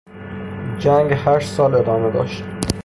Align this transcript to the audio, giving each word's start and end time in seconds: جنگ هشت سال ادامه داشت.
جنگ 0.79 1.13
هشت 1.25 1.47
سال 1.47 1.75
ادامه 1.75 2.11
داشت. 2.11 2.43